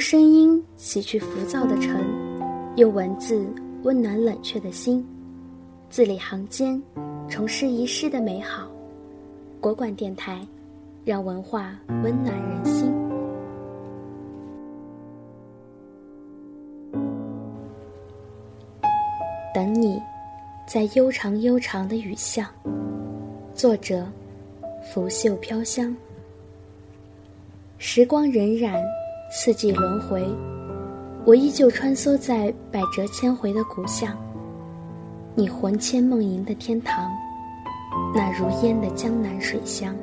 [0.00, 2.02] 用声音洗去浮躁的尘，
[2.76, 3.46] 用文字
[3.82, 5.06] 温暖冷却的心，
[5.90, 6.82] 字里行间
[7.28, 8.66] 重拾遗失的美好。
[9.60, 10.40] 国馆电台，
[11.04, 12.90] 让文化温暖人心。
[19.54, 20.00] 等你，
[20.66, 22.46] 在悠长悠长的雨巷。
[23.54, 24.06] 作者：
[24.82, 25.94] 拂袖飘香。
[27.76, 28.82] 时光荏苒，
[29.32, 30.26] 四季轮回，
[31.24, 34.12] 我依旧穿梭在百折千回的古巷。
[35.36, 37.08] 你魂牵梦萦的天堂，
[38.12, 39.94] 那如烟的江南水乡。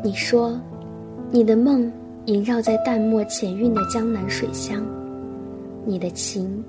[0.00, 0.56] 你说，
[1.32, 1.92] 你的梦
[2.26, 4.80] 萦绕在淡墨浅韵的江南水乡，
[5.84, 6.62] 你的情。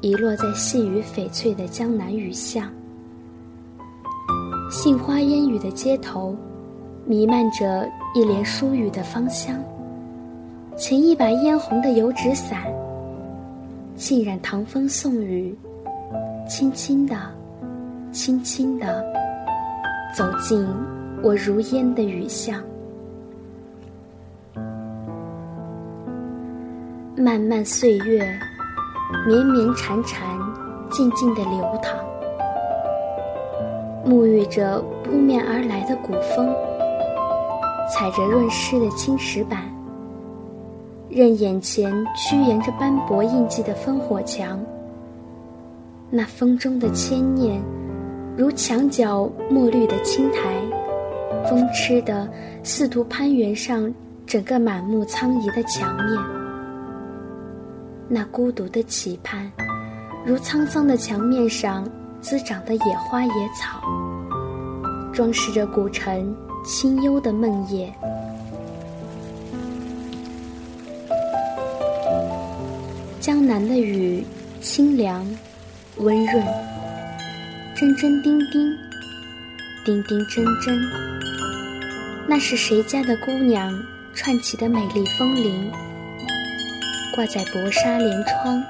[0.00, 2.72] 遗落在细雨翡翠的江南雨巷，
[4.70, 6.36] 杏花烟雨的街头，
[7.08, 9.56] 弥漫着一帘疏雨的芳香。
[10.76, 12.64] 擎一把嫣红的油纸伞，
[13.96, 15.56] 浸染唐风宋雨，
[16.46, 17.16] 轻轻的，
[18.12, 19.02] 轻轻的，
[20.14, 20.68] 走进
[21.22, 22.62] 我如烟的雨巷。
[27.16, 28.38] 漫漫岁月。
[29.26, 30.38] 绵绵缠缠，
[30.90, 31.98] 静静的流淌，
[34.04, 36.54] 沐浴着扑面而来的古风，
[37.90, 39.62] 踩着润湿的青石板，
[41.08, 44.58] 任眼前趋沿着斑驳印记的烽火墙。
[46.10, 47.62] 那风中的牵念，
[48.36, 50.40] 如墙角墨绿的青苔，
[51.48, 52.28] 风痴的
[52.62, 53.92] 试图攀援上
[54.26, 56.22] 整个满目苍夷的墙面。
[58.08, 59.50] 那孤独的期盼，
[60.24, 61.86] 如沧桑的墙面上
[62.20, 63.80] 滋长的野花野草，
[65.12, 66.34] 装饰着古城
[66.68, 67.90] 清幽的梦夜。
[73.18, 74.22] 江南的雨，
[74.60, 75.26] 清凉，
[75.96, 76.44] 温润。
[77.74, 78.70] 铮铮钉钉，
[79.82, 80.78] 钉钉铮铮。
[82.28, 83.72] 那是谁家的姑娘
[84.12, 85.72] 串起的美丽风铃？
[87.14, 88.62] 挂在薄纱帘窗，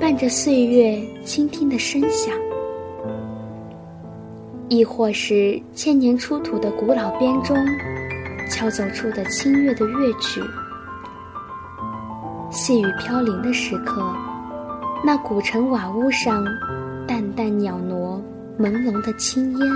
[0.00, 2.34] 伴着岁月倾听的声响；
[4.70, 7.56] 亦或是千年出土的古老编钟，
[8.48, 10.40] 敲奏出的清越的乐曲。
[12.52, 14.00] 细雨飘零的时刻，
[15.04, 16.44] 那古城瓦屋上，
[17.04, 18.22] 淡淡袅娜
[18.60, 19.68] 朦胧的青烟，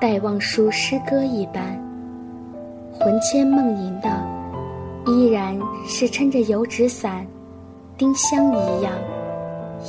[0.00, 1.80] 戴望舒诗歌一般，
[2.92, 4.10] 魂牵梦萦的。
[5.06, 7.24] 依然是撑着油纸伞，
[7.96, 8.92] 丁香一样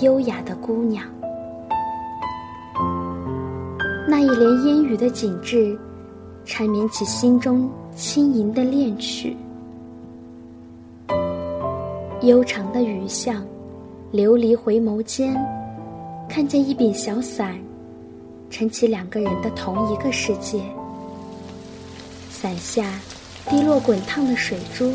[0.03, 1.03] 优雅的姑娘。
[4.09, 5.77] 那一帘烟雨的景致，
[6.45, 9.35] 缠绵起心中轻盈的恋曲。
[12.21, 13.45] 悠长的雨巷，
[14.13, 15.35] 琉璃回眸间，
[16.29, 17.59] 看见一柄小伞，
[18.49, 20.61] 撑起两个人的同一个世界。
[22.29, 22.89] 伞下。
[23.49, 24.91] 滴落滚烫的水珠，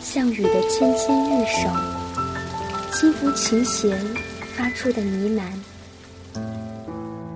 [0.00, 1.68] 像雨的纤纤玉手，
[2.92, 3.98] 轻抚琴弦
[4.54, 5.42] 发出的呢喃，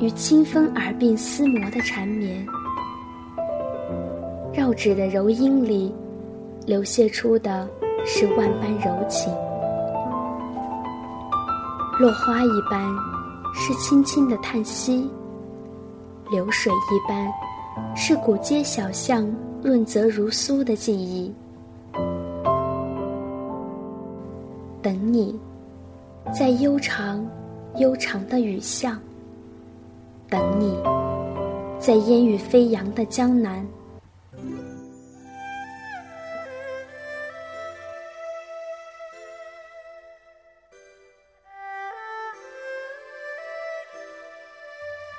[0.00, 2.47] 与清风耳鬓厮磨的缠绵，
[4.53, 5.94] 绕指的柔音里，
[6.66, 7.69] 流泻出的
[8.06, 9.31] 是万般柔情。
[11.99, 12.83] 落花一般，
[13.55, 15.06] 是轻轻的叹息；
[16.31, 17.31] 流水一般，
[17.94, 19.31] 是古街小巷。
[19.62, 21.31] 润泽如酥的记忆，
[24.81, 25.39] 等你，
[26.33, 27.22] 在悠长、
[27.77, 28.94] 悠长的雨巷；
[30.30, 30.80] 等你，
[31.80, 33.66] 在烟雨飞扬的江南。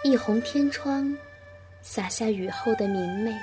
[0.05, 1.13] 一红天窗，
[1.81, 3.35] 洒下雨后的明媚。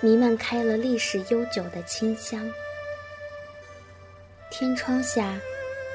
[0.00, 2.50] 弥漫开了历史悠久的清香。
[4.50, 5.38] 天窗下，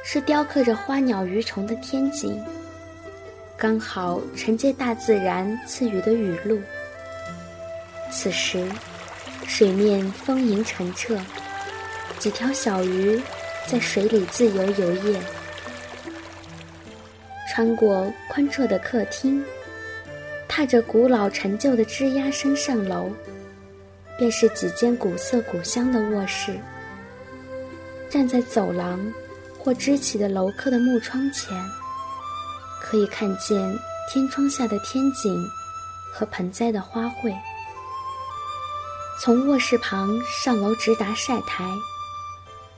[0.04, 2.40] 是雕刻着花鸟鱼虫的天景，
[3.58, 6.60] 刚好承接大自然赐予的雨露。
[8.12, 8.66] 此时，
[9.48, 11.18] 水面丰盈澄澈，
[12.20, 13.22] 几条小鱼
[13.66, 15.18] 在水里自由游曳。
[17.50, 19.44] 穿过宽绰的客厅，
[20.48, 23.10] 踏着古老陈旧的吱呀声上楼。
[24.18, 26.58] 便是几间古色古香的卧室。
[28.10, 28.98] 站在走廊
[29.60, 31.54] 或支起的楼客的木窗前，
[32.88, 35.44] 可以看见天窗下的天景
[36.14, 37.36] 和盆栽的花卉。
[39.20, 41.64] 从卧室旁上楼直达晒台，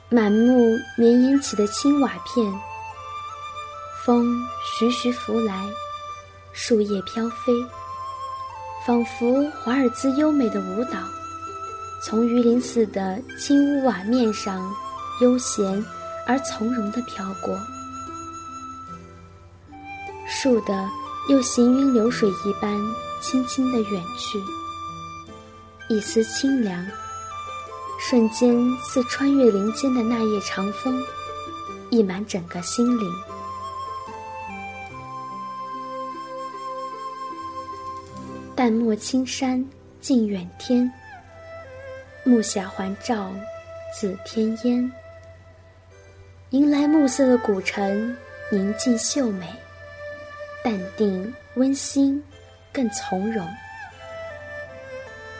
[0.08, 2.50] 满目绵延起的青瓦片，
[4.02, 4.26] 风
[4.64, 5.68] 徐徐拂来，
[6.52, 7.52] 树叶飘飞，
[8.86, 10.98] 仿佛华尔兹优美的舞蹈，
[12.02, 14.58] 从鱼鳞似的青屋瓦面上
[15.20, 15.84] 悠闲
[16.26, 17.58] 而从容地飘过。
[20.28, 20.88] 树的
[21.28, 22.78] 又行云流水一般
[23.20, 24.38] 轻轻地远去。
[25.88, 26.86] 一丝清凉，
[27.98, 31.02] 瞬间似穿越林间的那夜长风，
[31.88, 33.10] 溢满整个心灵。
[38.54, 39.64] 淡墨青山
[39.98, 40.92] 近远天，
[42.22, 43.32] 暮霞环照
[43.98, 44.92] 紫天烟。
[46.50, 48.14] 迎来暮色的古城，
[48.50, 49.46] 宁静秀美，
[50.68, 52.22] 淡定温馨，
[52.70, 53.48] 更从容。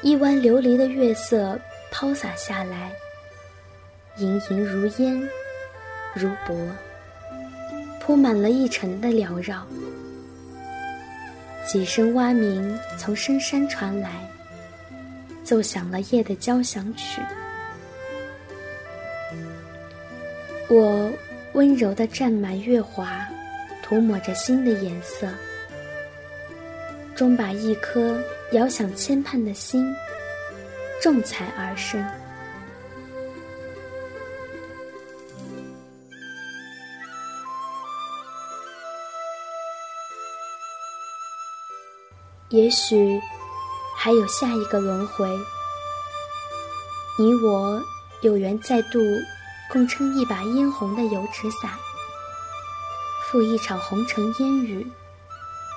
[0.00, 1.60] 一弯琉璃的月色
[1.90, 2.90] 抛洒下来，
[4.16, 5.20] 盈盈如烟，
[6.14, 6.56] 如薄，
[8.00, 9.66] 铺满了一城的缭绕。
[11.66, 14.26] 几声蛙鸣从深山传来，
[15.44, 17.20] 奏响了夜的交响曲。
[20.70, 21.12] 我
[21.52, 23.28] 温柔地蘸满月华，
[23.88, 25.26] 涂抹着新的颜色，
[27.16, 28.20] 终把一颗。
[28.52, 29.94] 遥想牵盼的心，
[31.02, 32.02] 重彩而生。
[42.48, 43.20] 也许
[43.94, 45.28] 还有下一个轮回，
[47.18, 47.78] 你我
[48.22, 48.98] 有缘再度
[49.70, 51.70] 共撑一把嫣红的油纸伞，
[53.30, 54.90] 赴一场红尘烟雨，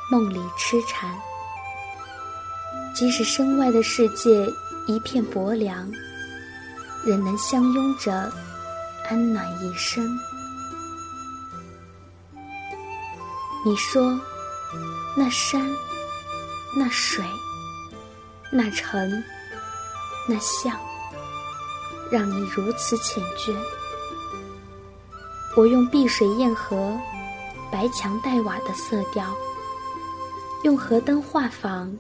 [0.10, 1.14] 梦里痴缠。
[2.96, 4.50] 即使身外的世界
[4.88, 5.92] 一片薄凉，
[7.04, 8.32] 仍能相拥着，
[9.10, 10.18] 安暖一生。
[13.66, 14.18] 你说，
[15.18, 15.70] 那山，
[16.78, 17.22] 那水，
[18.50, 19.12] 那城，
[20.26, 20.74] 那巷，
[22.10, 23.54] 让你如此缱绻。
[25.58, 26.98] 我用碧水砚河、
[27.72, 29.34] 白墙黛瓦的色调，
[30.64, 31.92] 用河灯画舫。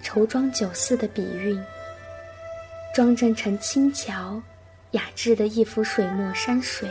[0.00, 1.60] 绸装酒肆的笔韵，
[2.94, 4.40] 装帧成轻巧、
[4.92, 6.88] 雅致的一幅水墨山水，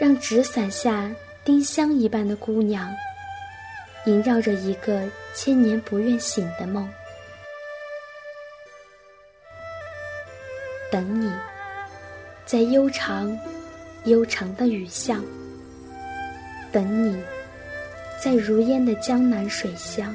[0.00, 1.08] 让纸伞下
[1.44, 2.92] 丁香一般的姑娘，
[4.04, 6.92] 萦绕着一个千年不愿醒的梦。
[10.90, 11.32] 等你，
[12.44, 13.38] 在悠长、
[14.06, 15.20] 悠长的雨巷；
[16.72, 17.20] 等你，
[18.22, 20.14] 在如烟的江南水乡。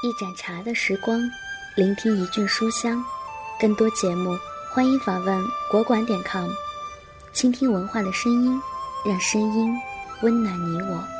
[0.00, 1.20] 一盏茶的时光，
[1.74, 3.04] 聆听一卷书香。
[3.58, 4.38] 更多节目，
[4.72, 6.48] 欢迎访问国馆点 com，
[7.32, 8.62] 倾听文化的声音，
[9.04, 9.74] 让声音
[10.22, 11.17] 温暖你我。